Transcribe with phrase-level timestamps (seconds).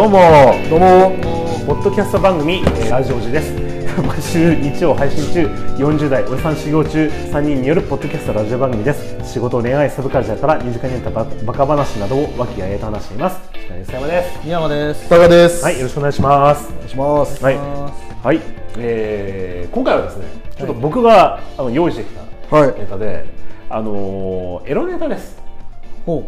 [0.00, 0.18] どうも。
[0.70, 1.10] どうも。
[1.66, 3.52] ポッドキャスト番組、えーラジオジです。
[4.00, 5.46] 毎週日曜配信中
[5.76, 9.14] 40代おじさん修行中3人によるポッドキャストラジオ番組です。
[9.30, 13.40] 仕事恋愛サブカルチャーから身近にあったババカ話などを和気あいあいと話しています。
[13.82, 14.40] 石川山です。
[14.42, 15.08] 宮山です。
[15.10, 15.64] タカです。
[15.66, 16.72] はいよろしくお願いします。
[16.72, 17.44] お願いします。
[17.44, 17.58] はい。
[18.22, 18.40] はい、
[18.78, 20.24] えー今回はですね
[20.56, 22.10] ちょっと僕が、あの用意してき
[22.48, 22.68] たはい。
[22.68, 23.26] ネタで、
[23.68, 25.36] あのーエロネタです。
[26.06, 26.24] ほ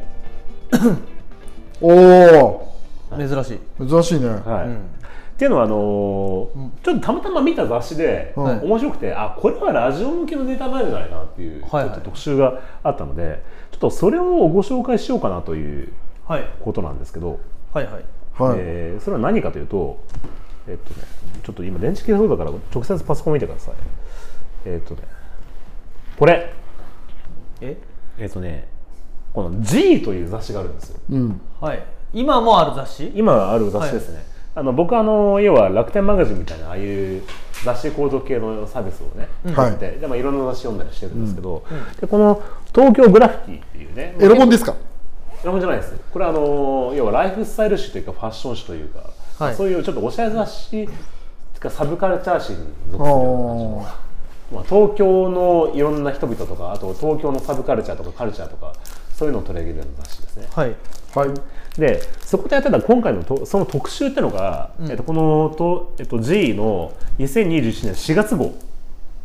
[1.80, 2.68] おお、う。
[3.16, 3.88] 珍しい。
[3.88, 4.28] 珍しいね。
[4.28, 15.92] はい、うんっていうのはあのーちょっとたまたま見た雑誌で、うん面白くてあこれはラジオ向けのネタなんじゃないかなっていう、ちょっと特集があったのでちょっとそれをご紹介しようかなという
[16.28, 16.48] はい。
[16.60, 17.40] ことなんですけど、
[17.72, 17.94] はいはい。
[17.94, 18.02] はい。
[18.58, 19.98] えーそれは何かというと
[20.68, 21.06] えっとね
[21.42, 23.74] ちょっと今電池切れそうだから直接パソコン見てください
[24.66, 25.02] えっとね
[26.16, 26.52] これ
[27.60, 27.76] え？
[28.18, 28.68] えっとね
[29.32, 31.40] この G という雑誌があるんですようん。
[31.60, 31.82] はい。
[32.12, 33.12] 今もある雑誌？
[33.14, 34.24] 今ある雑誌ですね、
[34.54, 37.22] あの僕あの要は楽天マガジンみたいなああいう
[37.64, 41.64] 雑誌購読系のサービスをね、はいやってで、まあ、いろんな雑誌読んだりしてるんですけど、
[42.00, 42.42] でこの
[42.74, 44.74] 東京グラフィティっていうねエロ本ですか？
[45.42, 45.94] エロ本じゃないです。
[46.12, 49.54] これはあの要はライフスタイル誌というかファッション誌というか、はい。
[49.54, 50.88] そういうちょっとおしゃれ雑誌
[51.58, 52.58] かサブカルチャー誌に
[52.90, 54.12] 属するような感じ
[54.52, 58.74] まあ、東京のいろんな人々とかあと東京のサブカルチャーとかカルチャーとか
[59.14, 60.48] そういうのを取り上げるような雑誌ですね。
[60.52, 60.76] はい。
[61.14, 61.20] あ。
[61.20, 61.30] はい。
[61.78, 68.54] でそこでやってた今回のとその特集ってのが、えっと、このと、えっと、G の2021年4月号、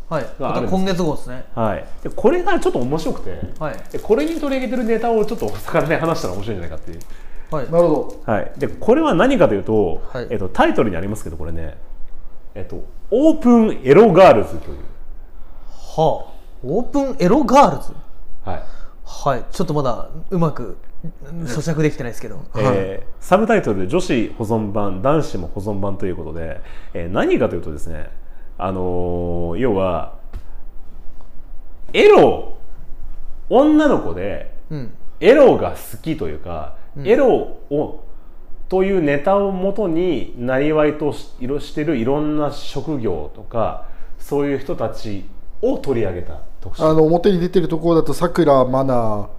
[0.09, 0.25] はい。
[0.39, 1.45] 今月号ですね。
[1.53, 3.77] はい、でこれがちょっと面白くて、はい。
[3.91, 6.99] でこれに取り上げてるネタをちょっとお魚で話したら面白いんじゃないかっていう、
[7.51, 7.71] はい。
[7.71, 10.27] なるほはい、でこれは何かというと、はい。
[10.29, 11.77] えっと、タイトルにありますけどこれね、
[12.55, 14.77] えっと、オープンエロガールズという、
[15.97, 16.33] はあ。
[16.63, 17.91] オープンエロガールズ
[18.45, 18.63] はい。
[19.03, 19.43] はい。
[19.51, 20.77] ちょっとまだうまくうん
[21.45, 22.39] 咀嚼できてないですけど。
[22.57, 26.61] えーサブタイトル「女子保存版男子も保存版」ということで、
[26.93, 28.09] えー何かというとですね、
[28.57, 30.13] あのー要は
[31.93, 32.53] エロ
[33.49, 34.55] 女の子で。
[35.19, 38.03] エロが好きというか、エロを
[38.69, 43.85] というネタをもとになりわいとしいろしてるいろんな職業とか
[44.19, 45.25] そういう人たち
[45.61, 46.83] を取り上げた特集。
[46.83, 49.29] あの表に出てるところだとさくらまな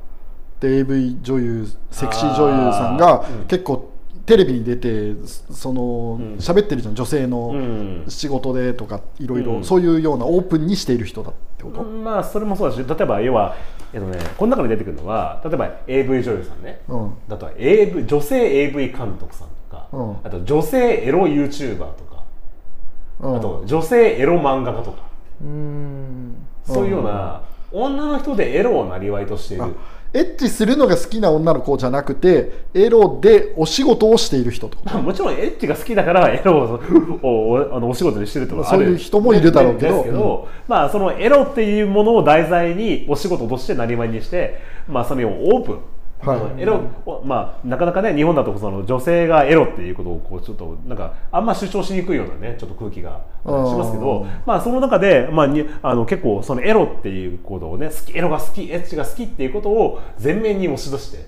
[0.67, 3.93] AV 女優セクシー女優さんが結構
[4.27, 5.15] テレビに出て
[5.51, 6.37] そのん。
[6.37, 8.05] 喋ってるじゃん女性うのん。
[8.09, 9.59] 仕事でとかいろいうん。
[9.61, 11.83] ろそういうようなオープンにしている人だってこと？
[11.83, 13.55] まあそれもそうだし例えば要は、
[13.95, 17.15] えっとね、この中に出てくるのは例えば AV 女優さんね、うん。
[17.29, 20.17] だと AV 女性 AV 監督さんとか、うん。
[20.23, 22.25] あと女性エロ YouTuber とか、
[23.21, 23.37] うん。
[23.37, 25.09] あと女性エロ漫画家とか。
[25.41, 26.35] うーん。
[26.65, 27.41] そういうような、
[27.73, 29.65] 女の人でエロをなりわいとしている。
[29.65, 29.69] あ
[30.15, 34.79] エッチするのが好きな女の子じゃなくてエロでお仕事をしている人と。
[34.85, 36.81] まあもちろんエッチが好きだからエロ
[37.23, 38.85] を おあのお仕事にしてるってことはある。
[38.85, 39.95] そういう人もいるだろうけど。
[39.97, 45.79] ですけど、まあそのエロっていうものを題材にお仕事としてなりわいにして、まあそれをオープン。
[46.21, 46.63] はい。
[46.63, 46.81] エロ
[47.25, 61.27] まあなかなかね日本だとその女性がエロっていうことをこうちょっとなんかあんま主張しにくいようなねちょっと空気がしますけどうんまあその中でまあにあの結構そのエロっていうことをね好きエロが好きエッチが好きっていうことを前面に押し出して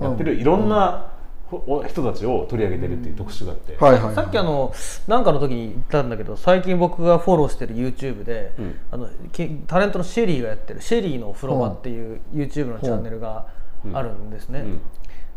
[0.00, 1.10] やってるいろんな
[1.50, 4.14] ほ人たちを取り上げてるっていう特集があって、はいはいはい。
[4.14, 4.72] さっきあの
[5.08, 8.78] なんかの時に言ったんだけど最近僕がフォローしてる YouTube で、うん。
[8.92, 13.46] あのきタレントのシェリーがやってる「シェリーのお風呂場」っていう YouTube のチャンネルが
[13.92, 14.60] あるんですね。
[14.60, 14.78] うん。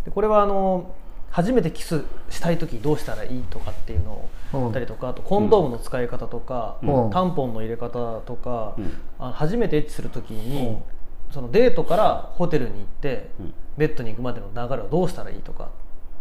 [0.06, 0.94] でこれはあの
[1.30, 4.60] 初めてキスしたい時どうしたらいいとかっていうのをうん。
[4.62, 7.10] 言ったりとかあとコンドームの使い方とか、うん。
[7.10, 8.94] タンポンの入れ方とか、うん。
[9.20, 10.84] あの初めてエッチする時に、うん。
[11.32, 13.54] そのデートからホテルに行って、うん。
[13.78, 15.70] ベッドに行くまでの流れをどうしたらいいとか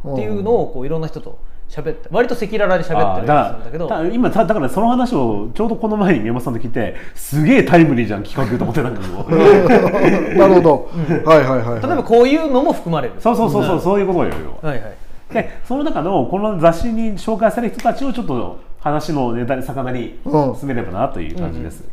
[0.09, 1.39] っていうのをこういろんな人と
[1.73, 3.89] 喋って割と赤裸々に喋ってるんだけど。
[4.13, 10.91] 今ただからその話をちょうどこの前に宮本さんと聞いてすげえタイムリーじゃん企画と思ってたんだけどなるほど、
[11.25, 11.83] はいはいはいはい。
[11.83, 13.15] 例えばこういうのも含まれる。
[13.19, 14.35] そうそうそうそう、そういうことよ。
[14.45, 14.95] 要ははいはい。
[15.33, 20.55] でその中のこの雑誌に紹介される人たちをちょっと話のネタに魚にうん。
[20.55, 21.85] 進めればなという感じです、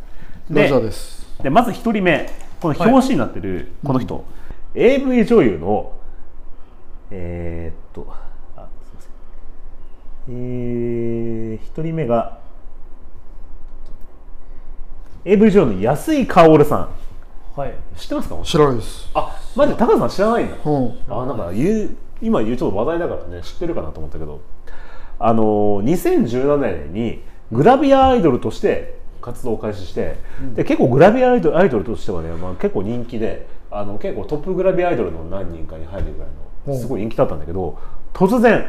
[0.49, 1.25] ラジャーです。
[1.41, 2.29] でまず一人目
[2.59, 4.25] この表紙になってるこの人、
[4.75, 5.93] AV 女優の
[7.11, 8.13] えー、っと
[10.29, 12.39] えー、一人目が
[15.25, 16.89] AV 女優の安井薫さ
[17.55, 17.59] ん。
[17.59, 17.73] はい。
[17.97, 18.39] 知ってますか？
[18.43, 19.09] 知らないです。
[19.13, 20.55] あマジで高田さん知らないんだ。
[20.63, 20.97] うん。
[21.09, 24.39] あなんか言う今言うちょっと話題だからね知ってるかなと思ったけど。
[25.21, 27.21] あの2017年に
[27.51, 30.15] グラビアアイドルとして活動を開始して、
[30.55, 36.27] で結構グラビアアイドルアイドルとしてはね、まあ、結構人気であの結構トップグラビアアイドルの何人かに入るぐらい
[36.73, 37.77] のすごい人気だったんだけど
[38.13, 38.65] 突然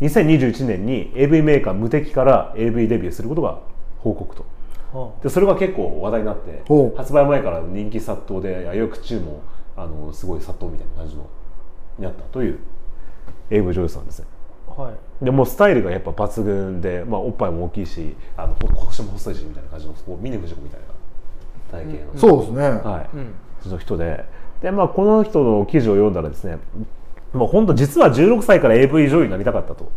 [0.00, 3.60] 2021年に AV メーカー無敵から AV デビューすることが
[3.98, 4.44] 報告と。
[4.92, 6.62] はでそれが結構話題になって
[6.96, 9.42] 発売前から人気殺到で予約中も
[9.76, 11.26] あのすごい殺到みたいな感じの
[11.98, 12.58] になったという
[13.50, 14.20] AV 女優さんです。
[14.20, 14.26] ね
[14.68, 15.24] あはい。
[15.24, 20.86] でもうスタイルがやっぱ抜群で、まあ、おっぱいも大きいしあのこ腰も細いしみたいな感じのこう峰不二子みたいな
[21.70, 23.34] 体型の、そうですね、はい、うん。
[23.62, 24.24] その人で。
[24.62, 26.58] で、まあ、この人の記事を読んだらですね
[27.34, 29.90] もう本当実は16歳から AV 女優になりたかったと。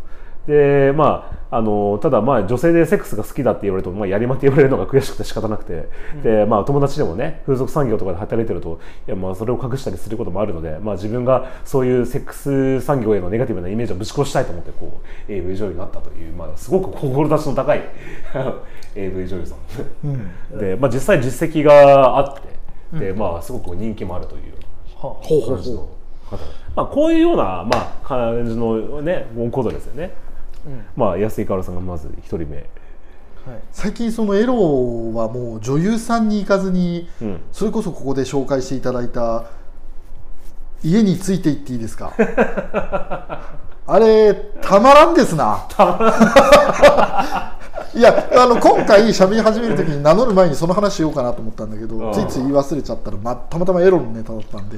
[0.47, 5.89] でまあ、あのただ、まあ、女性でセックスが好きだって言われると、まあ、やりまって言われるのが悔しくて仕方なくて、
[6.23, 17.81] でまあ、友達でもね風俗産業とかで働いてるといや、まあ、それを隠したりすることもあるので、まあ、自分がそういうセックス産業へのネガティブなイメージをぶち殺したいと思ってこう AV 女優になったという、まあ、すごく志の高い
[18.95, 20.07] AV 女優さん。
[20.07, 20.59] うん。
[20.59, 22.35] で、まあ、実際実績があっ
[22.93, 25.55] て、でまあ、すごく人気もあるというようなはほうほう。
[25.55, 25.89] 感じの
[26.29, 30.13] ほ方まあ、こういうような、まあ、感じのねことですよね、
[30.67, 30.85] うん。
[30.95, 32.67] まあ、安井かおるさんがまず一人目、はい。
[33.71, 34.53] 最近そのエロ
[35.13, 37.39] はもう女優さんに行かずに、うん。
[37.51, 39.45] それこそここで紹介していただいた
[40.83, 42.13] 家についていっていいですか？
[43.89, 45.65] あれたまらんですな。
[47.95, 52.13] いやあの今回喋り始める時に名乗る前にその話しようかなと思ったんだけどうん。
[52.13, 54.77] ついつい言い忘れちゃったら、ま、たまたまエロのネタだったんで、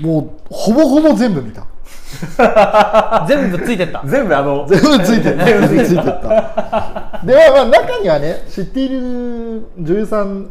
[0.00, 1.66] もうほぼほぼ全部見た。
[3.28, 4.02] 全部ついてった。
[4.06, 7.20] 全部あの全部ついてる全部ついてった。
[7.24, 10.50] でまあまあ中にはね知っている女優さん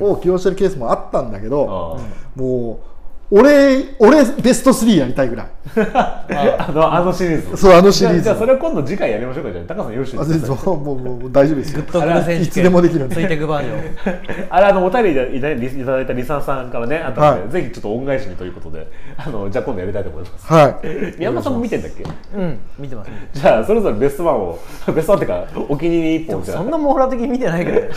[0.00, 2.00] を起用してるケースもあったんだけど、
[2.36, 2.91] もう
[3.34, 5.46] 俺俺ベスト3やりたいぐらい。
[5.74, 7.56] あのあのシリーズ。
[7.56, 8.22] そうあのシリーズ。
[8.24, 9.52] じゃあじゃあそれを今度次回やりましょうか。
[9.52, 10.54] じゃあ高さんよろしいあですか？
[10.70, 11.80] もうもうもう大丈夫ですよ。
[11.80, 13.14] いつでもできるんで。
[13.16, 17.50] ついてくバージョンあれあのお便りいただいたいただいたリサーさんからねあったので、はい。
[17.50, 18.86] ぜひちょっと恩返しにということで
[19.16, 20.46] あのじゃあ今度やりたいと思います。
[20.52, 20.86] はい。
[21.18, 22.04] 宮山さんも見てんだっけ？
[22.36, 23.10] うん見てます。
[23.32, 24.58] じゃあそれぞれベストワンを
[24.94, 26.58] ベストワンっていうかお気に入り一本じゃあ。
[26.58, 27.88] そんな網羅的に見てないけど ね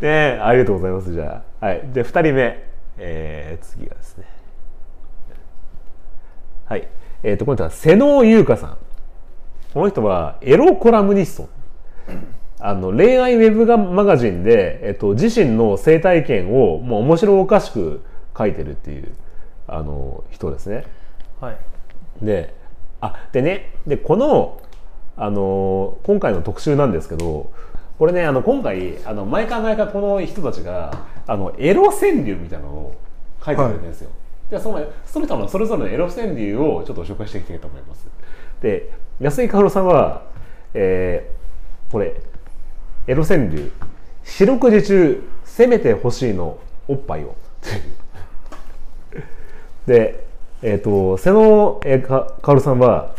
[0.00, 1.66] ねありがとうございますじゃあ。
[1.66, 1.80] はい。
[1.92, 2.71] で2人目
[3.04, 4.24] えー、次がですね。
[6.66, 6.88] はい。
[7.24, 8.78] えー、とこの人は瀬能優香さん。
[9.74, 11.48] この人はエロコラムニスト。
[12.60, 18.02] あの恋愛ウェブがマガジンで、えっと、自身の性体験をもう面白おかしく
[18.38, 19.12] 書いてるっていう
[19.66, 20.84] あの人ですね。
[21.40, 21.56] はい。
[22.22, 22.54] で
[23.00, 24.60] あでねでこの、
[25.16, 27.52] あの今回の特集なんですけど
[27.98, 32.94] これねあの今回あの毎回毎回この人たちがあのエロ川柳みたいなのを
[33.44, 34.10] 書いてくれてるんですよ、
[34.50, 38.06] でそのその人のそれぞれのエロ川柳をちょっと紹介していきたいと思います。
[38.60, 40.22] で安井かおるさんは、
[40.74, 41.42] えー
[41.92, 42.14] これ
[43.06, 43.70] エロ川柳
[44.24, 46.58] 「四六時中攻めて欲しいの
[46.88, 47.36] おっぱいを」
[49.86, 50.24] で、
[50.62, 53.14] えっ、と、瀬野、えーかかおるさんは、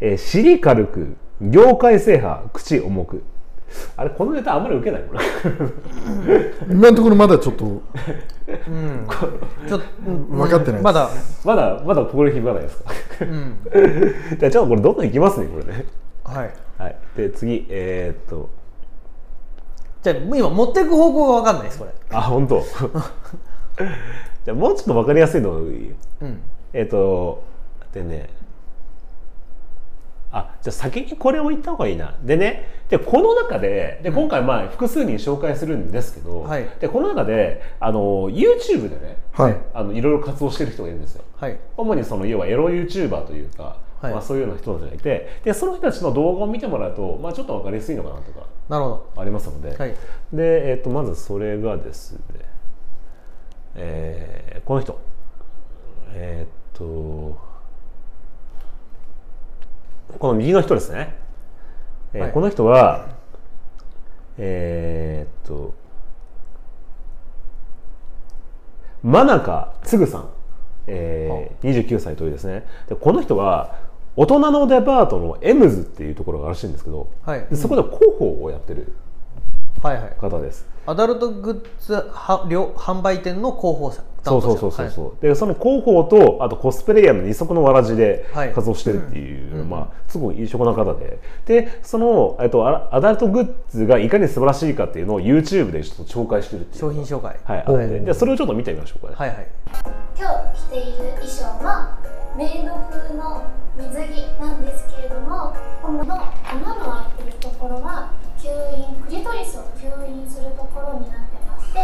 [0.00, 3.24] えー、尻軽く、業界制覇、口重く。
[3.96, 5.20] あれ、このネタあんまり受けないこれ。
[6.74, 9.06] 今のところまだちょっとうん。
[9.68, 10.28] ちょっとうん。
[10.30, 10.82] 分かってないです。
[10.84, 11.10] まだ。
[11.44, 12.90] まだ、まだ心響かないですか？
[13.20, 13.56] うん。
[14.38, 15.86] じゃあ、ちょっとこれどんどんいきますね、これね。
[16.24, 16.50] はい。
[16.78, 16.96] はい。
[17.16, 18.48] で、次、えーっと、
[20.02, 21.90] じゃあ今持っていく方向が分かんないですこれ。
[22.10, 22.60] あ、本当。
[24.44, 26.40] じゃあ、もうちょっとわかりやすいのいいうん。
[26.72, 27.42] えっ、と、
[27.92, 28.28] でね、
[30.32, 32.14] あ、じゃあ先にこれを言った方がいいな。
[32.22, 36.66] でね、で、この中で、で、今回まあ複数人紹介するんですけど、はい。
[36.80, 39.56] で、この中で、あの、YouTube でね、はい。
[39.74, 41.24] あの、いろいろ活動してる人がいるんですよ。
[41.36, 41.58] はい。
[41.76, 44.12] 主にその、要はエロ YouTuber というか、はい。
[44.12, 49.94] まあそういうような人たちがいて、で、その人たちの動画を見てもらうと、まあちょっとわかりやすいのかなとか、なるほありますので、どはい。
[50.32, 52.20] で、えっとまずそれがですね、
[53.74, 54.98] えーこの人。
[56.14, 57.51] えーっと
[60.18, 61.14] この右の人ですね、
[62.12, 62.32] えーはい。
[62.32, 63.08] この人は
[64.38, 65.74] えーっと
[69.02, 70.28] 真中つぐさん、
[70.86, 72.66] えー、29歳というですね。
[72.88, 73.80] でこの人は
[74.14, 77.46] 大人のデパートのエムズっていうところがあるらしいんですけど、はい。
[77.50, 78.92] でそこで広報をやってる
[79.82, 80.16] はいはい。
[80.20, 80.66] 方です。
[80.86, 84.90] アダルトグッズは両販売店の広報さんそうそうそうそう。
[84.90, 88.52] そう、でその広報とあとコスプレイヤーの二足のわらじではい。
[88.52, 89.68] 活動してるっていう、うん。
[89.68, 91.18] まあすごい異色な方で。
[91.46, 96.80] でその、えっと、アアダルトグッズがいかに素晴らしいかっていうのを YouTube でちょっと紹介してるっていう。
[96.80, 97.36] 商品紹介。
[97.42, 99.08] はいおうあってでそれをちょっと見てみましょうか。
[99.08, 99.28] ね、はい。
[99.28, 99.46] はい
[100.18, 101.98] 今日着ている衣装は
[102.36, 103.42] メイド風の
[103.76, 111.78] 水着なんですけれどもこの穴の開いてるところは吸引クリトリスを吸引するところになってまして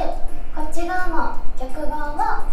[0.55, 2.49] こっち側の逆側は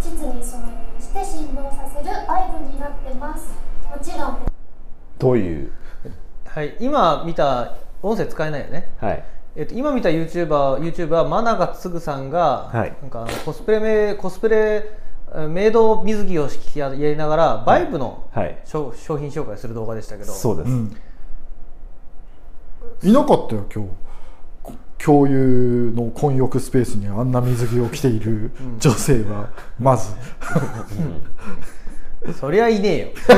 [0.00, 3.54] 膣に挿入して振動させるバイブになっってます。
[3.90, 4.38] もちろん。
[5.18, 5.72] どういう？
[6.46, 9.24] はい、今見た音声使えないよね、はい。
[9.56, 12.94] えっと、今見た YouTuber, YouTuber は真永つぐさんが、はい。
[13.02, 15.01] なんかコスプレメコスプレえ
[15.48, 18.58] メイド水着をややりながらバイブのはい。
[18.64, 20.32] 商商品紹介する動画でしたけど。
[20.32, 20.96] そうです、うん。
[23.02, 23.90] いなかったよ今日。
[24.62, 29.48] こ共有の混浴スペースにあんな水着を着ている女性は
[29.78, 30.14] まず、
[32.38, 33.08] そりゃいねえよ。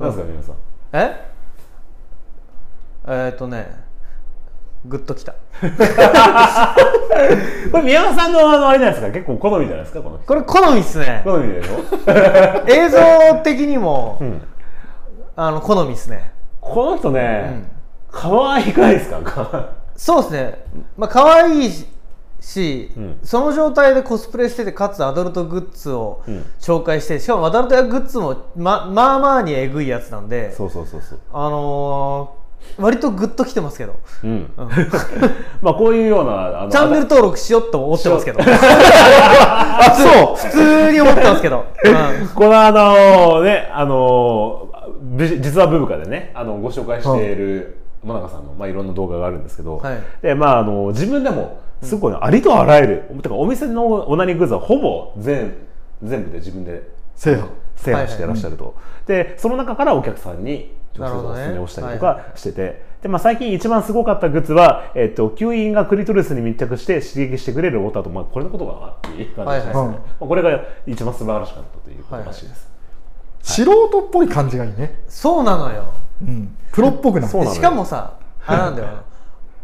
[0.00, 0.54] なんですか皆さん。
[0.92, 1.34] え？
[3.06, 3.83] えーっとね
[4.84, 5.34] グッときた。
[7.70, 9.12] これ宮川さんのあのあれじゃないですか？
[9.12, 10.02] 結構好みじゃないですか？
[10.02, 10.26] この人。
[10.26, 11.22] これ好みっすね。
[11.24, 11.72] 好みでしょ、
[12.68, 12.98] 映像
[13.42, 14.42] 的にも、うん、
[15.36, 16.32] あの好みっすね。
[16.60, 17.64] この人ね、
[18.10, 19.68] 可愛くないですか？
[19.96, 20.64] そうですね、
[20.96, 21.70] まあ可愛い
[22.40, 23.18] し、うん。
[23.22, 26.44] その状態でコスプレしててかつアドルトグッズをうん。
[26.60, 31.18] 紹介してしかもアダルトやグッズもままあまあにえぐいやつなんでそうそうそうそう。
[31.32, 32.43] あのー
[32.78, 33.96] 割とグッときてますけど。
[34.22, 34.50] うん、
[35.62, 38.40] まあこういうようなあのチャンネル登録しようと思ってますけど。
[38.40, 40.36] あそう。
[40.36, 41.90] 普通に思ってますけど、う
[42.24, 42.28] ん。
[42.34, 44.68] このあのねあの
[45.00, 49.98] ぶ実はブブカでねあのご紹介している真中さんの、まあ、いろんな動画があるんですけど、はい。
[50.22, 55.54] でまああの自分でもすごいありとあらゆる、てかお店のオナニーグッズはほぼ全
[56.02, 56.94] 全部で自分で。
[57.16, 58.74] 制覇制覇してらっしゃると、
[59.06, 72.70] でその中からお客さんに直接おすすめをしたりとはいかしてて、でまあ、最近一番すごかったグッズは、えっと、吸引がクリトリスに密着して刺激してくれるロボットだと、まあ、これのことかなっていう感じですね、はいはいまあ、これが一番素晴らしかったということらしいです、
[73.42, 75.92] 素人っぽい感じがいいね、そうなのよ。
[76.22, 77.56] うん、プロっぽくないそうなのよ。
[77.56, 78.88] しかもさあれなんだよ。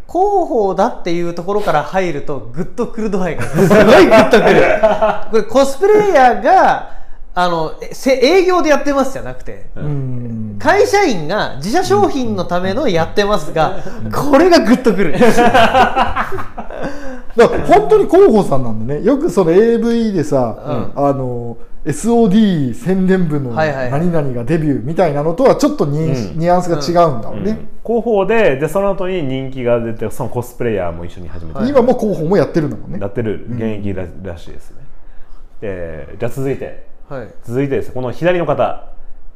[0.07, 3.45] 広報だっていうところから入るとグッとくる度合いが。
[3.45, 4.63] すごいグッとくる。
[5.31, 7.00] これコスプレイヤーが
[7.35, 10.57] あのえせ営業でやってますじゃなくてうん。
[10.59, 13.83] 会社員が自社商品のためのやってますが
[14.13, 15.15] これがグッとくる。
[17.37, 19.05] だから本当に広報さんなんでね。
[19.05, 21.57] よくその AV でさ、あの
[21.87, 26.39] SOD 宣伝部の何々がデビューみたいなのとはちょっとニ,、うん。
[26.39, 32.99] ニュアンスが違うんだろうね、広報ででその後に人気が出てそのコスプレイヤーも一緒に始めて、今も広報もやってるんだもんね。
[33.01, 33.47] やってる。
[33.49, 34.77] 現役ら,、らしいですね。
[35.61, 37.35] でじゃあ続いてはい。
[37.43, 38.87] 続いてですねこの左の方、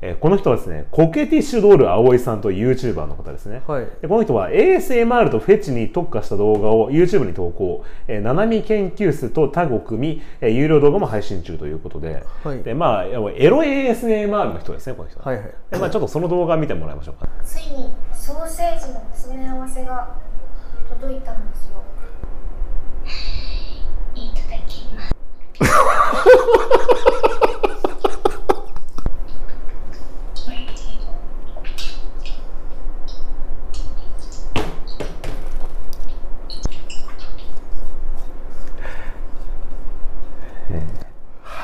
[0.01, 3.87] えーこの人はですねコケティッシュドール葵さんという YouTuber の方ですね、はい。
[4.03, 12.63] でこの人は ASMR とフェチに特化した動画を YouTube に投稿、えー、ナナミ研究室とタグを組み、えー有料動画も配信中ということで,、はい。
[12.63, 15.55] でまあ、エロ ASMR の人ですねこの人は、はいはい。
[15.71, 17.29] でまあ、ちょっとその動画見てもらいましょうか。
[17.43, 20.17] ついにソーセージの詰め合わせが
[20.91, 21.83] 届いたんですよ。
[24.15, 25.15] いただきます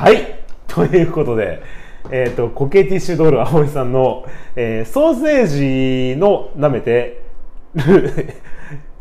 [0.00, 0.38] はい。
[0.66, 1.62] ということで、
[2.10, 4.24] えー、とコケティッシュドール葵さんの、
[4.56, 7.22] えーソーセージの舐めて
[7.76, 8.34] る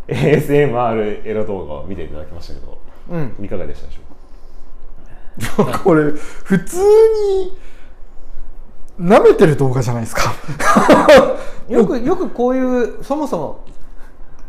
[0.10, 2.78] ASMR エロ動画を見ていただきましたけど、
[3.12, 3.46] うん。
[3.46, 5.80] いかがでしたでしょうか？
[5.80, 7.58] これ普通に
[9.00, 10.34] 舐めてる動画じゃないですか。
[11.70, 12.60] よくよくこうい
[13.00, 13.60] うそもそも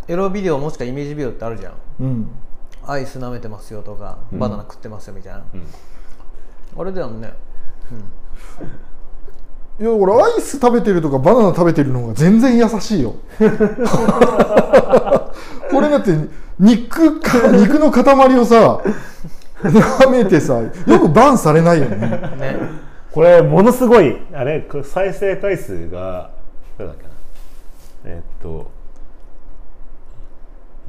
[0.08, 1.74] エロビデオもしくはイメージビデオってあるじゃん。
[2.00, 2.28] うん。
[2.88, 5.44] アイス舐めてますよとかバナナ食ってますよみたいな、ん
[6.78, 7.32] あれだよね。
[9.80, 13.14] いや俺アイス食べてるとかバナナ食べてるの方が全然優しいよ。
[15.70, 16.14] これだって
[16.58, 18.04] 肉か肉の塊
[18.38, 18.80] をさ
[19.62, 21.96] 舐めてさよくバンされないよね。
[22.38, 22.58] ね。
[23.10, 26.30] これものすごいあれこれ再生回数が
[26.76, 27.10] どれだっけな。
[28.04, 28.70] えーっと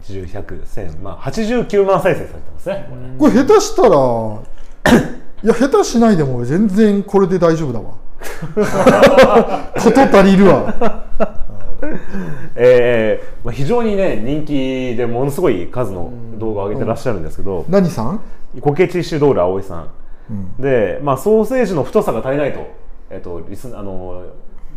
[0.04, 2.88] 10、100、1000、まあ、89万再生されてますね。
[3.20, 3.32] これ。
[3.32, 3.90] これ下手したら
[5.44, 7.96] いや下手しないでも俺全然これで大丈夫だわ。
[9.82, 11.06] こと足りるわ。
[12.56, 18.22] えーまあ、非常にね人気でものすごい数の動画を上げてらっしゃるんですけど、何さん？
[18.62, 22.68] コケティッシュドール葵さん、で、まあ、ソーセージの太さが足りないと,、
[23.10, 24.22] えっとリスあの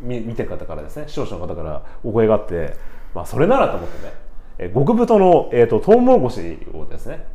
[0.03, 2.75] 見見てる方からですね視聴者の方からお声があって、
[3.15, 4.13] まあ、それならと思ってね。
[4.57, 7.27] え極太の、えー、とトウモロコシをですね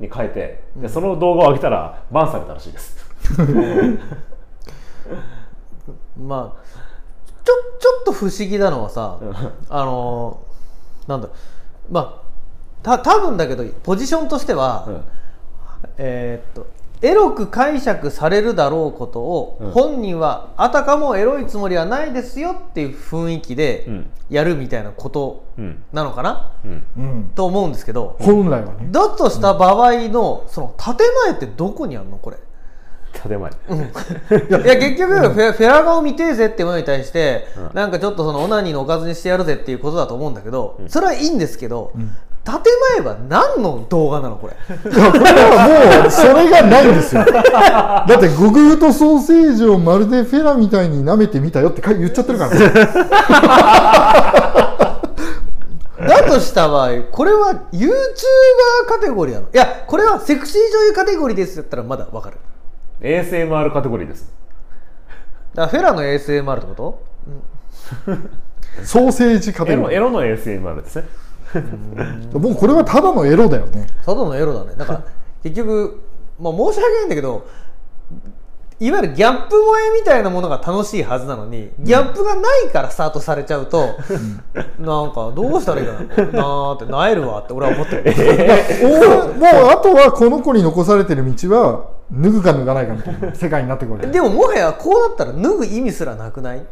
[0.00, 2.96] に変えてでその動画を上げたらバンされたらしいです。
[6.18, 6.62] まあ
[7.44, 9.18] ちょちょっと不思議なのはさ
[9.68, 10.40] あの
[11.06, 11.28] なんだ
[11.90, 12.24] まあ
[12.82, 15.04] た多分だけどポジションとしては、うん。
[15.98, 16.66] えーっと
[17.04, 19.70] エロく解釈されるだろうことを、うん。
[19.72, 24.10] 本人はあたかもエロいつもりはないですよっていう雰囲気でうん。
[24.30, 26.84] やるみたいなことうんなのかな、うん。
[26.96, 28.16] うん、と思うんですけど。
[28.20, 28.88] 本来はね。
[28.90, 30.96] だとした場合のその建
[31.26, 32.38] 前ってどこにあるのこれ？
[33.12, 33.50] 建前。
[33.50, 33.54] い
[34.50, 37.70] や結局フェフェラ顔見てえぜってものに対して、うん。
[37.74, 41.92] なんかちょっとそのオナニーのおかずにしてやるぜっていうことだと思うんだけど、それはいいんですけど、
[42.44, 42.60] 建
[42.98, 44.54] 前は何の動画なのこれ？
[44.54, 44.56] い
[44.98, 47.24] やこれはもうそれがないんですよ。
[47.24, 52.58] だって極太ソーセージをまるでフェラみたいに舐めてみたよってか言っちゃってるからね。
[56.06, 57.88] だとした場合これは YouTuber
[58.88, 59.48] カテゴリーなの？
[59.48, 62.36] いやこれはセクシー女優カテゴリーですだったらまだわかる。
[63.00, 64.30] ASMR カテゴリーです。
[65.54, 67.02] だからフェラの ASMR ってこと？
[68.84, 69.96] ソーセージカテゴリー。
[69.96, 71.06] エロエロの ASMR ですね
[72.32, 73.86] もうこれはただのエロだよね。
[74.04, 74.74] ただのエロだね。
[74.76, 75.02] なんか
[75.42, 76.00] 結局、
[76.40, 77.46] まあ、申し訳ないんだけど
[78.80, 83.96] いわゆるギャップ萌えみたいなものが楽しいはずなのにギャップがないからスタートされちゃうと、
[84.80, 85.92] なんかどうしたらいいか
[86.32, 88.04] なってなえるわって俺は思ってる、
[88.82, 96.58] おもうあとはこの子に残されてる道は脱ぐか脱がないかみたいな世界になってくるでももはやこうなったら脱ぐ意味すらなくない？
[96.58, 96.62] っ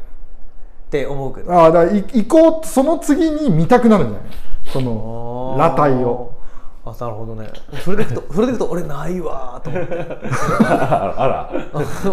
[0.91, 1.53] て思うけど。
[1.53, 4.31] ああだからい行こうその次に見たくなるんじゃない？
[4.67, 6.33] その裸体を。
[6.85, 7.49] あなるほどね。
[7.85, 10.19] それでいくと それでいくと俺ないわーと思って。
[10.67, 11.49] あ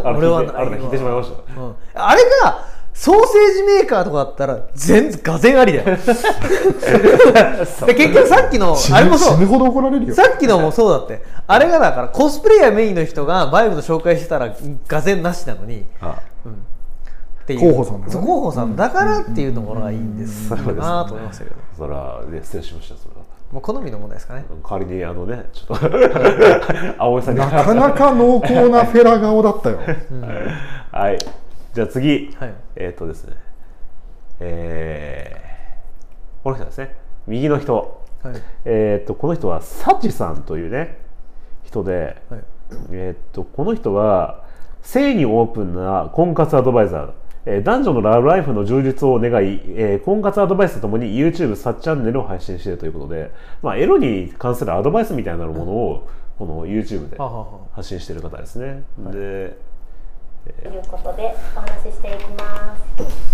[0.03, 1.59] ら 俺は聞いてあら聞いてしまいました。
[1.59, 1.75] うん。
[1.95, 5.85] あれがソーセージメーカーとかだったら全然がぜんありだよ。
[7.87, 9.37] で結局さっきの死あれもそう。
[9.39, 10.13] ぬ死ぬほど怒られるよ。
[10.13, 11.23] さっきのもそうだって。
[11.47, 14.49] あれがだからコスプレイヤーメインの人がバイブの紹介してたら
[14.87, 15.85] がぜんなしなのに。
[16.01, 16.17] あ
[17.55, 17.71] っていう。
[17.73, 18.13] 候補さんだね。
[18.13, 18.75] そう候補さん。
[18.75, 20.49] だからっていうところがいいんです。
[20.49, 20.75] そうですね。
[20.75, 21.55] なと思いましたけど。
[21.77, 24.45] それはね失礼しましたそれはもう好みの問題ですかね。
[24.63, 25.89] 代わりにあのねちょっと
[27.01, 27.33] 青井さん。
[27.33, 29.79] になかなか濃厚なフェラ顔だったよ。
[30.91, 31.17] はい。
[31.73, 32.53] じゃあ次、はい。
[32.75, 33.35] えーっとですね。
[34.39, 35.49] えー
[36.43, 36.95] この人ですね。
[37.27, 38.01] 右の人。
[38.23, 38.35] はい。
[38.65, 40.99] えーっとこの人はサチさんというね
[41.63, 42.41] 人で、はい。
[42.91, 44.43] えーっとこの人は
[44.81, 47.11] 性にオープンな婚活アドバイザー、
[47.49, 53.31] えー男女のラブライフの充実を願い、えー婚活アドバイスとともに YouTube サチャンネルを配信しているということで、
[53.63, 56.07] まあ、エロに関するアドバイスみたいなものを
[56.37, 57.17] この YouTube で
[57.73, 58.83] 発信している方ですね。
[58.97, 59.57] で
[60.63, 62.81] ということでお話ししていきます。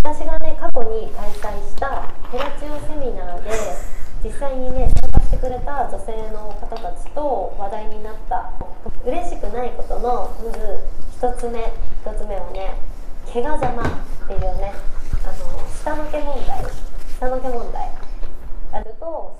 [0.02, 3.50] 私がね過去に開催したヘラチオセミナーで
[4.24, 8.50] 実際にね参加してくれた女性の方たちと話題になった
[9.04, 10.80] 嬉しくないことのまず
[11.12, 12.95] 一つ目一つ目はね
[13.36, 13.86] 怪我邪魔っ
[14.28, 14.72] ていうね
[15.22, 15.34] あの
[15.68, 16.64] 下の毛問題
[17.20, 17.90] 下の毛問題
[18.72, 19.38] あると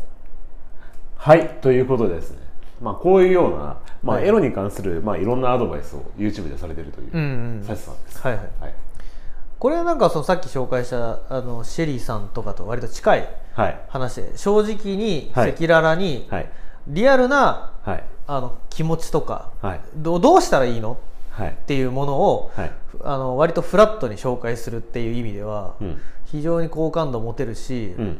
[1.17, 2.39] はいということでですね、
[2.83, 4.29] まあ、こういうような、まあ、はい。
[4.29, 8.21] エロに関する、まあ、いろんなアドバイスを YouTube でされているという、サチさんです。
[8.21, 8.45] はいはい。
[8.61, 8.75] はい。
[9.59, 13.81] これはなんかそのさっき紹介したあのシェリーさんとかと割と近いはい。
[13.89, 15.53] 話で正直にはい。
[15.53, 16.51] 赤裸々にはい。
[16.89, 18.05] リアルなはい。
[18.27, 19.81] あの気持ちとかはい。
[19.97, 20.91] どうどうしたらいいの？
[20.91, 20.99] はい
[21.45, 22.73] っていうものをはい。
[23.05, 26.01] あの割とフラットに紹介するっていう意味ではうん。
[26.27, 28.19] 非常に好感度持てるしうん。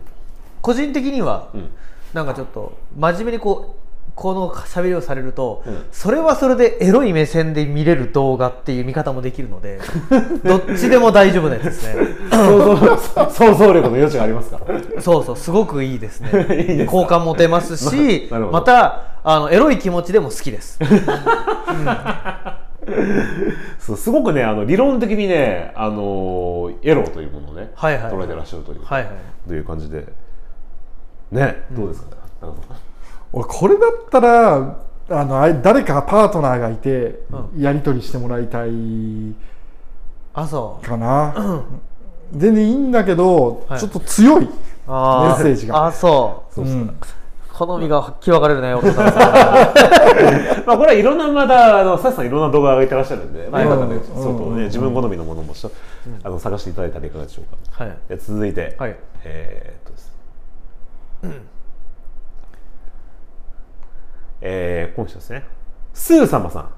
[0.63, 1.71] 個人的にはうん。
[2.13, 3.81] なんかちょっと真面目にこう
[4.15, 5.85] この喋りをされると、うん。
[5.93, 9.79] それはそれでエロい目線で見れる動画っていう見方もできるので
[10.43, 12.07] どっちでも大丈夫なやつですね。
[13.31, 14.61] 想像 力の余地がありますか？
[15.01, 16.87] そうそうすごくいいですね。
[16.89, 18.59] 好感持てますしななるほど。
[18.59, 20.79] またあのエロい気持ちでも好きです
[23.79, 29.13] そうすごくねあの理論的にねあのエロというものをね、はいはい捉えてらっしゃるという,、はいはい。
[29.49, 30.07] という感じで。
[31.33, 32.11] ねどうですか？
[32.11, 32.63] ね、なるほど
[33.33, 37.21] 俺これだったらあの誰かパートナーがいて
[37.57, 38.71] うやり取りしてもらいたい
[40.35, 40.87] あそう。
[40.87, 41.65] かな、
[42.33, 43.81] 全然いいんだけど、はい。
[43.81, 44.49] ちょっと強い
[44.87, 45.87] あメッセージが。
[45.87, 46.61] あそう。
[46.61, 46.97] うん
[47.57, 49.07] 好みがはっきり分かれるね岡田さん
[50.67, 55.67] まあこれはいろんなまたあのサシさんいろんな動画を上げてらっしゃるんで、まあ、よかったらね、うんそうとうんね自分好みのものもし
[56.23, 57.85] あの探していただいたらいかがでしょうか。
[57.85, 60.13] はいで続いて、はいえーっとです
[61.23, 61.41] ね
[64.43, 65.45] えーこの人ですね。
[65.95, 66.69] スー様さん。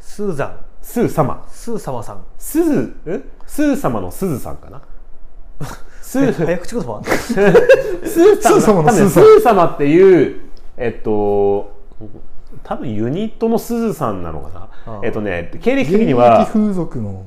[0.00, 1.44] スーザンスー様。
[1.46, 3.20] スー様さんスズ、え？
[3.46, 4.82] スー様のスズさんかな？
[6.06, 7.00] スー、早口言葉？
[8.04, 8.82] スー様。
[8.82, 10.40] のスー様スー様っていう、
[10.76, 11.70] えっと、
[12.62, 15.00] 多分ユニットのスズさんなのかな？
[15.02, 17.22] えっとね、経歴的に現は役、風俗の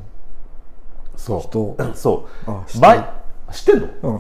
[1.15, 1.41] そう。
[1.41, 1.75] 人？
[1.95, 2.51] そう。
[2.51, 2.81] あ知ってる。
[2.81, 3.05] バイ
[3.51, 3.87] 知ってんの？
[4.03, 4.19] うん。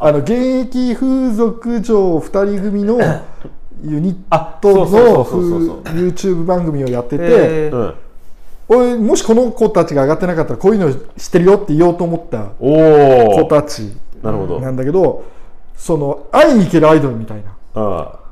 [0.00, 2.98] あの現役風俗嬢2人組の
[3.84, 7.94] ユニッあトの YouTube 番組をやってて、えーうん
[8.68, 14.60] 俺もしこの子たちが上がってなかったらこういうの知ってるよって言おうと思ったおお子たちなるほど。
[14.60, 15.24] なんだけど
[15.76, 17.56] その会いに行けるアイドルみたいな。
[17.74, 18.24] ああ。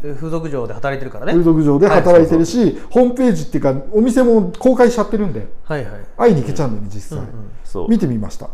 [0.00, 1.32] 風俗嬢で働いてるからね。
[1.32, 6.04] 風俗場で働いてるし、ホームページっていうかお店も公開しちゃってるんではいはい。
[6.16, 7.26] 会いに行けちゃうんだよね実際、
[7.62, 7.90] そう。
[7.90, 8.48] 見てみました。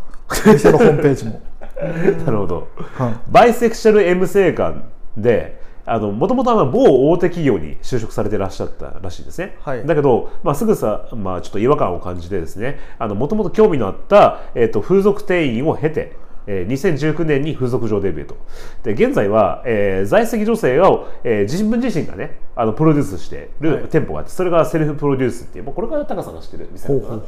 [0.47, 1.41] お店のホームページも、
[2.27, 2.69] なるほど。
[2.95, 4.85] はい、バイセクシャル M 生官
[5.17, 5.60] で
[5.99, 9.87] もともと某大手企業に就職されてらっしゃったらしいですね、はい。
[9.87, 18.37] だけど、まあ、すぐさ、まあ、ちょっと違和感を感じてですねもともと興味のあった、えー、と風俗店員を経てえー2019年に風俗嬢デビューと。
[18.83, 23.77] で現在は、えー在籍女性を、えー自分自身がねあのプロデュースしていはい。
[23.83, 26.95] る店舗があって、それがセルフプロデュースっていうもうこれが高さんが知ってる店な。
[26.95, 27.23] のかなっ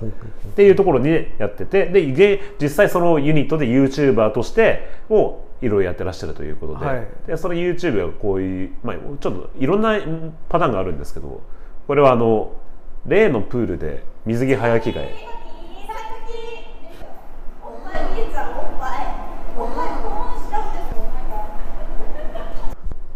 [0.57, 1.87] ていうところにね、やってて。
[1.87, 7.07] でげ実際そのユニットで YouTuber としてもいろいろやってらっしゃるということで,、はい。
[7.27, 11.41] でその YouTube がこういう、まあ、ちょっといろんなうんパターンがあるんですけど
[11.87, 12.53] これはあの
[13.07, 15.15] 例のプールで水着早着替え。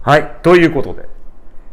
[0.02, 1.08] はいということで、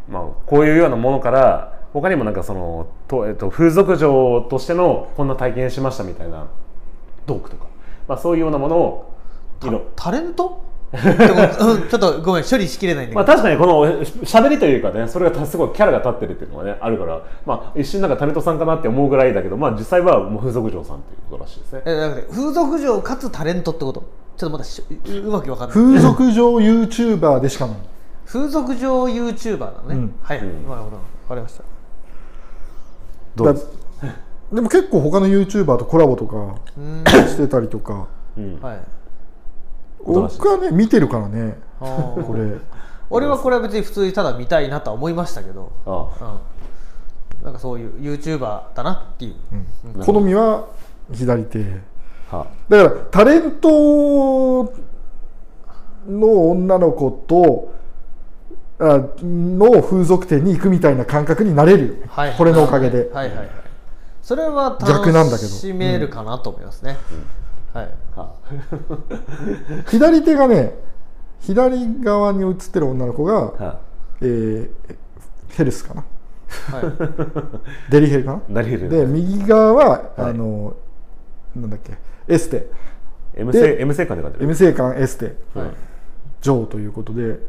[0.09, 6.47] まあ、こういうようなものから他にもなんかそのと、えっと、風俗嬢としてのこんな体験しましたみたいな
[7.27, 7.67] トークとか、
[8.07, 9.12] まあ、そういうようなものを
[9.67, 9.82] いろ。
[9.95, 10.62] タレント？
[10.93, 21.82] ちょっとごめん処理しきれないんだけど、まあ、確かにこのし喋りというかねそれがすごいキャラが立ってるっていうのがねあるから、まあ、一瞬なんかタレントさんかなって思うぐらいだけど、まあ、実際はもう風俗嬢さんっていうことらしいですね。
[21.86, 24.04] えだから風俗嬢かつタレントってこと？
[24.38, 25.78] ちょっとまだしううまくわかんない。
[25.78, 27.78] 風俗上 YouTuber でしかない。
[28.28, 30.15] 風俗嬢 YouTuber なのね、うん。
[30.21, 30.69] はいはい、うん。
[30.69, 30.95] なるほど。
[30.97, 31.63] わかりました。
[33.36, 33.54] どう？
[33.54, 33.67] です
[34.04, 34.10] だ
[34.54, 36.36] でも結構他の YouTuber とコラボとか
[36.78, 37.04] うん。
[37.28, 38.06] してたりとか。
[38.38, 38.60] うん。
[38.62, 38.80] はい
[40.05, 41.57] 僕はね見てるからね。
[41.79, 42.57] これ。
[43.09, 46.39] 俺はこれは別に普通にただ見たいなとは思いましたけど、あ
[47.41, 49.35] うん、なんかそういう YouTuber だなっていう、
[49.95, 50.03] うん。
[50.03, 50.65] 好みは
[51.11, 51.63] 左手。
[52.31, 54.73] だからタレント
[56.07, 57.71] の女の子と
[58.79, 63.49] あの風俗店に行くみたいな感覚になれるよ、はいこれのおかげで、はいはいはい。
[64.21, 66.97] それは逆なんだけど楽しめるかなと思いますね、
[67.73, 67.89] はい。
[68.15, 68.33] は
[69.89, 70.73] 左手がね
[71.39, 73.79] 左側に映ってる女の子が、は
[74.21, 74.69] えー
[75.53, 76.03] ヘルスかな。
[76.71, 76.83] はい。
[77.91, 78.41] デリヘルかな。
[78.89, 80.01] で右側は、はい。
[80.17, 80.75] あの
[81.55, 82.67] なんだっけエステ。
[83.36, 84.43] M で生 M 生館で書いてる。
[84.45, 85.36] M 生館エステ。
[85.53, 85.67] はい。
[86.41, 87.39] 上ということで、はい。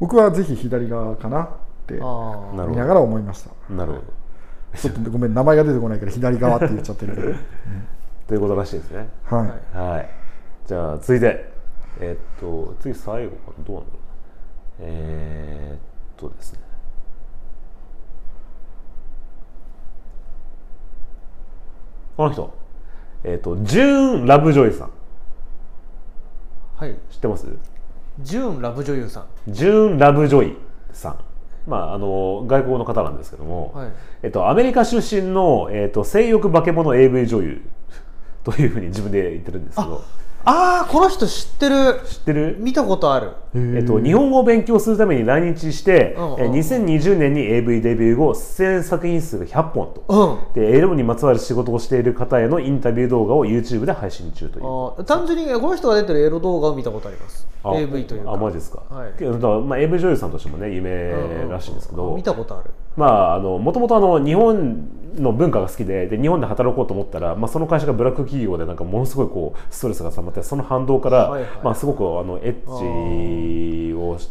[0.00, 1.46] 僕はぜひ左側かなっ
[1.86, 2.00] て見
[2.76, 3.50] ながら思いました。
[3.72, 4.04] なるほど。
[4.76, 7.28] ちょっとごめん名前が出てこないから左側って言っちゃってるけど
[8.26, 9.08] ということらしいですね。
[9.24, 9.88] はい、はい。
[9.90, 10.10] はい
[10.66, 11.52] じゃあ続いて。
[12.00, 14.02] えーっと次最後かなどうなんだろう
[14.80, 15.78] えーっ
[16.16, 16.58] とですね。
[22.16, 22.52] この人。
[23.24, 24.90] えーっとジューン・ラブジョイさん。
[26.76, 26.96] はい。
[27.10, 27.46] 知ってます？
[28.20, 29.26] ジューンラブ女優さん。
[29.52, 30.56] ジューン・ラブジョイ
[30.92, 31.18] さん。
[31.66, 33.92] まあ、あの外国の方なんですけども、はい。
[34.24, 37.62] えっと、アメリカ出身の、えっと、性欲化け物 AV 女優
[38.44, 40.02] というふうに自分で言ってるんですけど。
[40.46, 42.00] ああこの人知ってる。
[42.06, 42.56] 知ってる？
[42.58, 43.32] 見たことある。
[43.54, 50.62] えっと、日本語を勉強するために来日して、うんうんえー2020年に AV デビュー後出演作品数が100本と、うん。
[50.62, 55.04] でエロにまつわる仕事をしている方へのインタビュー動画を YouTube で配信中という。
[55.06, 57.48] 単純にこの人が出てるエロ動画を見たことあります。
[57.62, 58.32] あ AV というか。
[58.32, 59.14] あマジですか、はい。
[59.18, 62.70] けまあ、AV 女優さんとしてもね有名らしいんですけど、見たことある。
[62.96, 71.50] まあ、あのもともとあの日本の文化が好きでで日本で働こうと思ったら、まあ、その会社がブラック企業でなんかものすごいこうストレスが溜まってその反動から、はいはい。
[71.62, 74.30] まあ、すごくあのエッチをし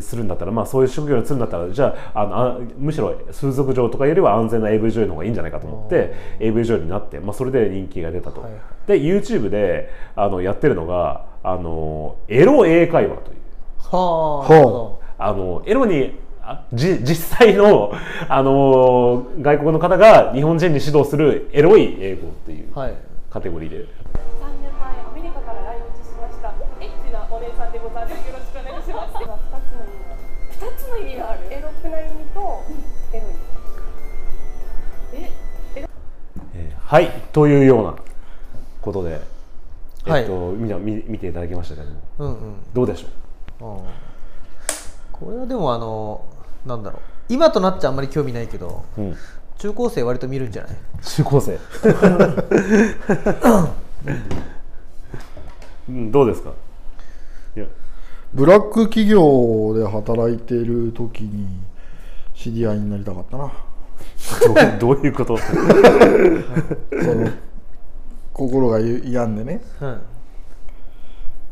[0.00, 8.42] するんだったら、まあ、そういう職業にするんだったらじゃああのあむしろ風俗嬢とかよりは安全な AV 女優の方がいいんじゃないかと思って AV 女優になって、まあ、それで人気が出たと。
[8.42, 8.62] はいはい。
[8.86, 13.36] で YouTube であのやってるのがあのエロ英会話という。
[13.78, 16.21] はああのエロにあ
[16.72, 17.92] じ実際の、
[18.28, 22.94] あの外国の方が日本人に指導するエロい英語っていうどはい。
[23.30, 23.88] カテゴリーで、3年
[24.78, 26.52] 前アメリカから来日しました。
[26.80, 29.14] エッチなお姉さんでございますよろしくお願いします。
[29.14, 30.16] 2つの意味が
[30.68, 31.40] 2つの意味がある。
[31.50, 32.40] エロくな意味と
[33.12, 33.30] エロい。
[35.14, 35.30] え
[35.74, 37.94] えーはいというような
[38.82, 39.20] ことで、
[40.04, 40.22] はい。
[40.22, 42.00] えっとみんな見見ていただきましたけども。
[42.18, 42.54] うんうん。
[42.74, 43.80] どうでしょう？
[43.80, 43.84] ん
[45.24, 46.24] これはでもあの
[46.66, 47.02] なんだろう。
[47.28, 49.16] 今となっちゃあんまり興味ないけどう、うん、
[49.58, 50.76] 中高生割と見るんじゃない？
[51.02, 51.58] 中高生。
[55.88, 56.10] うん。
[56.10, 56.50] どうですか？
[57.56, 57.66] いや。
[58.34, 61.46] ブラック企業で働いている時に
[62.34, 63.52] 知り合いになりたかったな。
[64.78, 65.36] どういうこと？
[65.38, 67.30] その
[68.32, 69.62] 心が病んでね。
[69.80, 70.00] うん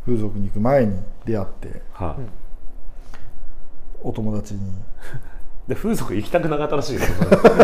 [0.03, 1.81] 風俗に行く前に出会って。
[1.93, 2.21] はい、
[4.03, 4.61] お友達に。
[5.67, 7.01] で風俗行きたくなかったらしいよ。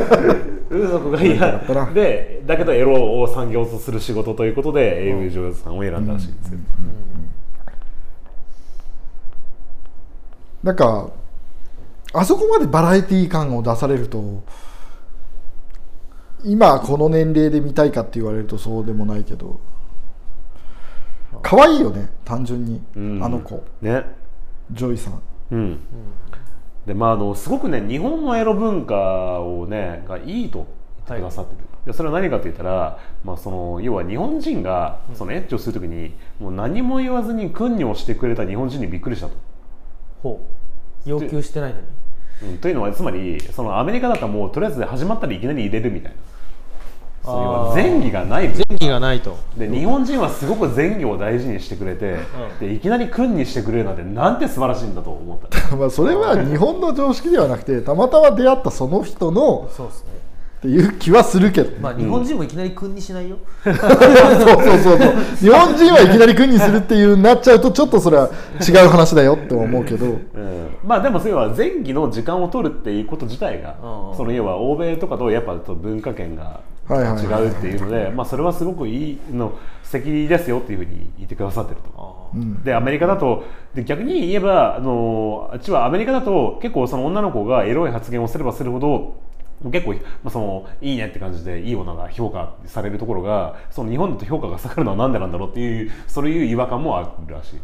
[0.70, 1.64] 風俗が嫌。
[1.94, 6.60] でだけどエロを産業とする仕事ということで AV 女優さんを選んだらしいですよ、
[10.64, 11.10] なんか
[12.14, 14.44] あそこまでバラエティー感を出されると
[16.44, 19.60] 今この年齢で見たいかって言われるとそうでもないけど
[21.42, 23.24] 可愛いよね単純に、うん。
[23.24, 23.64] あの子。
[23.82, 24.04] ね。
[24.72, 25.22] ジョイさん。
[25.52, 25.80] うん、
[26.88, 30.66] でまああのすごくね日本のエロ文化をねがいいと
[31.06, 39.34] 言ってくださってる、でそれは何かと言ったら、まあ、その要は日本人がそのエッチをするときにもう何も言わずに訓にをしてくれた日本人にびっくりしたと。
[40.24, 40.42] ほ
[41.06, 41.10] う。
[41.10, 41.88] 要求してないのに。
[42.54, 46.18] うん、というのはつまりそのアメリカだったらもうとりあえず始まったらいきなり入れるみたいな
[47.28, 49.38] そういう前儀がない分前期がないと。
[49.58, 52.18] で日本人はすごく前儀を大事にしてくれて、
[52.60, 55.58] でいきなり訓にしてくれるなんてなんて素晴らしいんだと思った。
[55.76, 60.18] まあそれは日本の常識ではなくてたまたま出会ったその人のそうですね。
[60.58, 65.14] っていう気はするけど、まあ日本人もいきなり君にしないよ、そうそうそうそう。
[65.40, 68.32] 日本人はいきなり君にするっていうなっちゃうとちょっとそれは
[68.68, 70.06] 違う話だよって思うけど。
[70.06, 70.70] うん。
[70.84, 74.10] まあでもそれは前期の時間を取るっていうこと自体が、うん。
[74.10, 76.62] うんその要は欧米とかとやっぱ文化圏が
[76.96, 82.30] 違うっていうので、まあそれはすごくいいの素敵ですよっていうふうに言ってくださってると。
[82.34, 89.16] うんでアメリカだとで逆に言えばあのあっちはアメリカだと結構その女の子がエロい発言をすればするほど
[89.72, 97.60] 結構、まあ、そのいいねって感じでいい女が評価されるところがその日本だと評価が下がるのはなんでなんだろうっていうそういう違和感もあるらしい。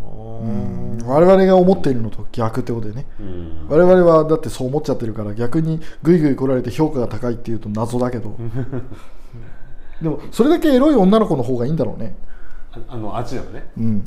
[0.00, 3.06] うん我々が思っているのと逆ってことでね。
[3.18, 3.66] うん。
[3.68, 8.36] 我々はだってそう思っちゃってるから逆にグイグイ来られて評価が高いっていうと謎だけど。
[10.00, 12.16] でもそれだけエロい女の子の方がいいんだろうね。
[12.72, 13.70] ああのあっちではね。
[13.76, 14.04] うん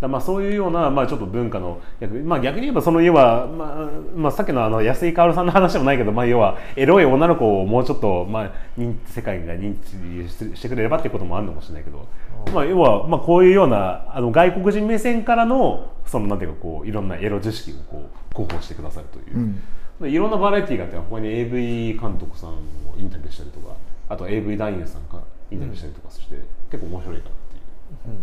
[0.00, 12.06] だまあそういうような、まあ、ちょっと文化の逆,、まあ、逆に言えばその要は、まあまあ、さっきのあの安井薫さんの話でもないけど、まあ、要はエロい女の子をもうちょっと、まあ、認世界が認知してくれればっていうこともあるのかもしれないけど、
[12.54, 19.36] まあ、要は、まあ、こういうようなあの外国人目線からのそのなんていうかこういろんなエロ知識をこう広報してくださるという。
[19.36, 19.62] うん。
[20.00, 22.54] でいろんなバラエティーがあって他に AV 監督さんを
[22.96, 23.74] インタビューしたりとか
[24.08, 26.36] あとは AV 男優さんがインタビューしたりとかして、
[26.70, 28.16] 結構面白いかなっていう、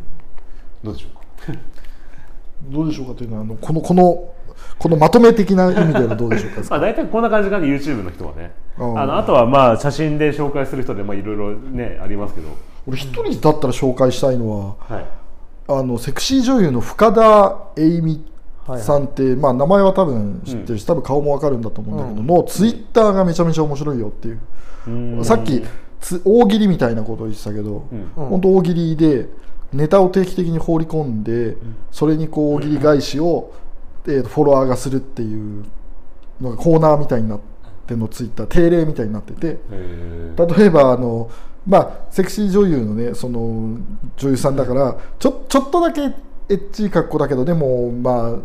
[0.84, 1.25] どうでしょうか？
[2.70, 4.30] どうでしょうかというのはあのこのこの
[4.78, 6.62] このまとめ的な意味ではどうでしょうか？
[6.70, 8.54] ま あ、大体こんな感じかな YouTube の人はね。
[8.78, 12.48] あのあとはまあ写真で紹介する人でまあいろいろねありますけど、
[12.88, 15.06] 俺一人だったら紹介したいのははい、
[15.68, 18.22] あのセクシー女優の深田栄美
[18.78, 24.40] さんって、まあ、名前は多分知ってるし、多分顔もわかるんだと思うんだけど、のツイッターがめちゃめちゃ面白いよっていう、
[24.88, 25.24] うん。
[25.24, 25.64] さっき
[26.02, 28.12] つ大喜利みたいなことを言ってたけど、うん。
[28.16, 29.30] 本当大喜利で
[29.74, 31.58] ネタを定期的に放り込んで、
[31.92, 33.54] それにこう大喜利返しを、
[34.08, 35.66] えフォロワーがするっていう
[36.40, 37.40] のがコーナーみたいになっ
[37.88, 38.48] てるのツイッター。
[38.48, 39.60] 定例みたいになってて。
[40.38, 41.30] 例えばあの、
[41.68, 43.78] まあ、セクシー女優の,、ね、その
[44.18, 46.14] 女優さんだからちょちょっとだけエ
[46.54, 48.40] ッチい格好だけどでも、まあ、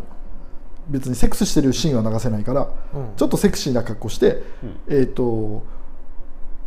[0.89, 3.15] 別にセックスしてるシーンは流せないから、うん。
[3.15, 4.41] ちょっとセクシーな格好して、
[4.87, 5.63] えー、と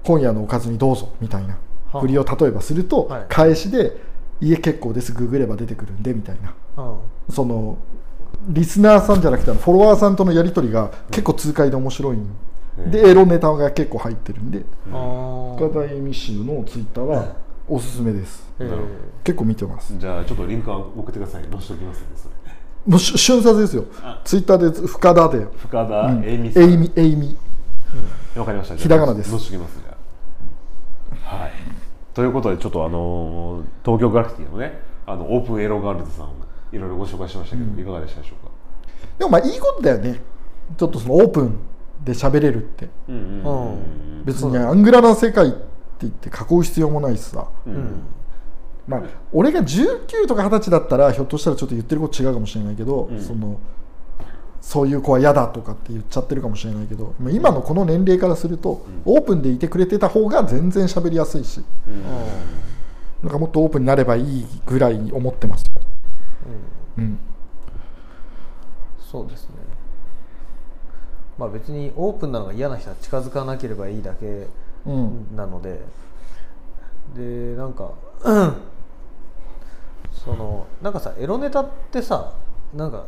[0.05, 1.55] 今夜のおかずにどうぞみたいな。
[1.55, 2.01] はあ。
[2.01, 3.27] 振りを例えばすると、はい。
[3.29, 3.97] 返しで
[4.41, 5.13] 「家結構です。
[5.13, 6.83] ググれば出てくるんで」みたいな。
[6.83, 6.87] う
[7.31, 7.35] ん。
[7.35, 7.79] その
[8.49, 12.29] リスナーさんじゃなくてフォロワーさんとのやり取りが結構痛快で面白いん
[12.91, 14.65] で、エロネタが結構入ってるんで。
[14.93, 17.37] あー深田恵美衆のツイッターは
[17.69, 18.47] おすすめです。
[18.59, 18.79] えー。
[19.23, 19.95] 結構見てます。
[19.97, 22.35] じゃあちょっとリンク送ってください載せておきますんでそれ。
[22.87, 23.85] もうし瞬殺ですよ。
[24.25, 25.47] ツイッターで深田で。
[25.57, 26.25] 深田うん。
[26.25, 27.37] 栄美さん、エイミエイミ
[28.37, 28.75] わかりました。
[28.77, 29.31] ひらがなです。
[29.31, 29.94] 載せておきます
[32.15, 36.35] ということでちょっとあのー東京グラフィティのねあのオープンエロガールズさんを
[36.73, 38.53] いろいろご紹介しましたけど、いかがでしたでしょうか？
[39.19, 40.21] でもまあいいことだよね。
[40.77, 41.59] ちょっとそのオープン
[42.05, 42.89] で喋れるって。
[43.09, 45.59] うんうんうん別にアングラな世界って
[46.01, 48.03] 言って囲う必要もないしさ、うん。
[48.89, 53.21] まあ、俺が19とか20歳だったらひょっとしたらちょっと言ってること違うかもしれないけど、ん。
[53.21, 53.59] その
[54.65, 61.63] そういう子は嫌だとかって言っちゃってるかもしれないけどまあ今のこの年齢からすると、オープンでいてくれてた方が全然喋りやすいし、
[63.23, 65.65] なんかもっとオープンになればいいぐらいに思ってます。
[66.97, 67.19] うん、
[68.99, 69.57] そうですね。
[71.39, 74.47] まあ別にオープンなのが嫌な人は近づかなければいいだけ
[74.87, 75.81] うん、なので。
[77.15, 78.55] でなんかうん
[80.13, 82.33] そのなんかさエロネタってさ
[82.73, 83.05] なんか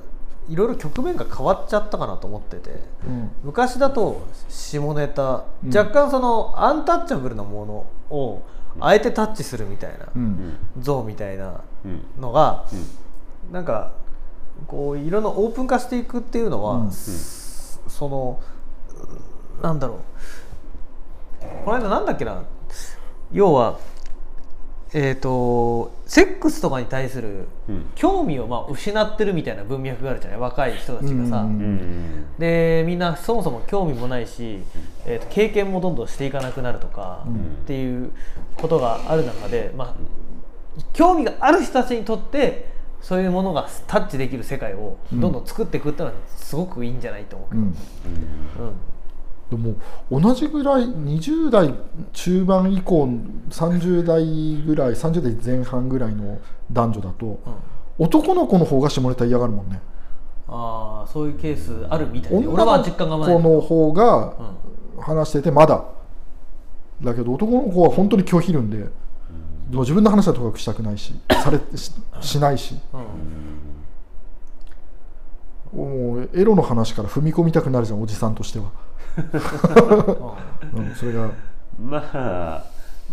[0.48, 2.70] いろいろ局面が変わっちゃったかなと思ってて。
[3.06, 3.30] うん。
[3.44, 5.44] 昔だと下ネタ。
[5.64, 5.76] うん。
[5.76, 8.42] 若干そのアンタッチャブルなものを
[8.78, 10.06] あえてタッチするみたいな。
[10.14, 10.56] うん。
[10.78, 12.04] 像みたいなうん。
[12.20, 12.64] のが
[13.50, 13.92] なんか
[14.66, 18.40] こういろんなオープン化していくっていうのは、その
[19.62, 19.98] なんだろう。
[21.64, 22.42] この間なんだっけな。
[23.32, 23.78] 要は
[24.94, 27.86] えっ、とセックスとかに対するうん。
[27.96, 30.40] 興味をまあ失ってるみたいな文脈があるじゃない？
[30.40, 31.46] 若い人たちがさ、
[32.38, 34.60] でみんなそもそも興味もないし、
[35.04, 37.34] えーと経験もどんどんしていかなくなるとか、うん。
[37.34, 38.12] っていう
[38.56, 39.94] ことがある中で、まあ、
[40.92, 42.70] 興味がある人たちにとって
[43.02, 47.66] そういうものがタッチできる世界をどんどん作っていくっていうのはすごくいいんじゃないと思うけど、うん。
[47.66, 47.74] うん
[49.50, 49.76] でも
[50.10, 51.72] 同じぐらい20代
[52.12, 53.04] 中盤以降
[53.48, 56.40] 30代ぐらい30代前半ぐらいの
[56.72, 57.36] 男女だと、うん。
[57.98, 59.80] 男の子の方が下ネタ嫌がるもんね。
[60.48, 64.34] ああそういうケースあるみたい俺はの実感がない子の方が
[64.96, 65.02] うん。
[65.02, 65.84] 話しててまだ。
[67.02, 68.88] だけど男の子は本当に拒否るんで、
[69.70, 72.76] 自分の話はとかくしたくないしされ ししないし。
[72.92, 73.00] うん。
[75.76, 78.70] もうエロの話から踏み込みたくなるじゃんおじさんとしては、
[80.74, 81.30] うん、それが。
[81.78, 82.64] まあ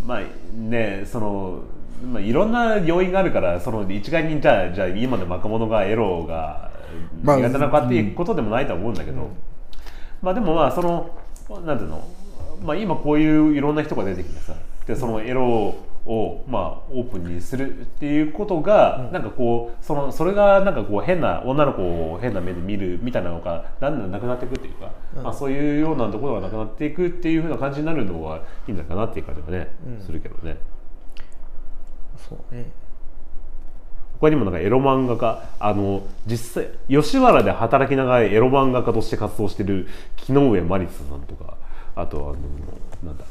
[0.06, 0.22] まあ
[0.54, 1.64] ねその、
[2.06, 6.72] まあ、いろんな要因があるからその一概にじゃあじゃあ今の若者がエロが
[7.22, 9.30] まあ苦手なのかっていうことでもないとは思うんだけど、
[10.22, 11.18] まあでもまあその
[11.66, 12.08] なんていうの、
[12.64, 14.56] まあ、今こういういろんな人が出てきてさ
[14.88, 15.86] でそのエロを
[16.48, 24.92] まあオープンにするっていうことが、なんかこうそのそれがなんかこう変な女の子を変な目で見るみたいなのがだんだんなくなっていくっていうか、
[25.24, 30.02] まあ、そういうようなところがなくなっていくっていうふうな感じになるのはいいんだかなっていう感じはね、うん。
[30.02, 30.58] するけどね。
[32.18, 32.72] そうね。
[34.20, 41.58] 他にもなんかエロ漫画家あの実際吉原で働きながらエロ漫画家として活動してる木上真理沙さんとか
[41.96, 42.22] あとあ
[43.06, 43.26] のなんだ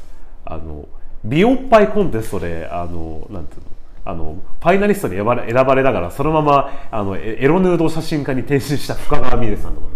[0.45, 0.87] あの
[1.23, 3.67] 美おっぱいコンテストであのなんていうの？
[4.05, 9.87] あのファイナリストに選ばれ選ばれながらそのままあのエエロヌード写真家に転身した深川美玲さんとか。
[9.87, 9.93] ね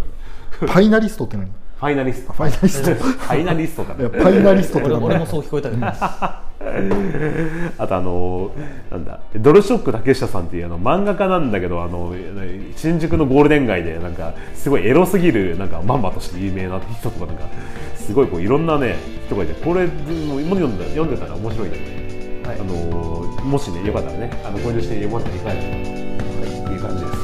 [0.51, 1.45] ファイナリストって何？
[1.47, 2.33] ファイナリスト。
[2.33, 2.95] ファイナリスト。
[2.95, 5.85] ファイナリストだいやねファイナリストって俺もそう聞こえたけど。
[5.85, 6.43] あ
[7.87, 8.51] とあの
[8.89, 12.15] なんだドルショック竹下さんっていうあの漫画家なんだけどあの
[12.75, 17.43] 新宿のゴールデン街でなんかすごいエロすぎるなんかマンバとして有名な人とかなんか
[18.07, 22.59] すごいこういろんなね人がいてこれもう読んで読んでたら面白いんだよね、はい。
[22.59, 22.73] あの
[23.43, 27.17] もしねよかったらねあの購入して読まれたらいかがかなという感じです。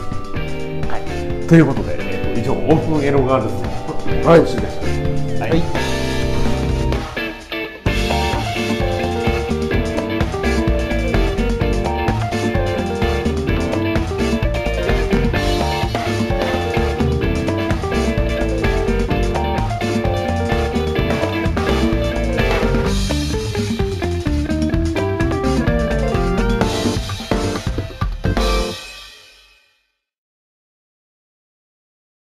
[0.91, 0.97] は
[1.45, 4.39] い、ということで、えーと以上オープンエロガールズのはい。
[4.39, 5.45] 特集でした。
[5.45, 5.92] はい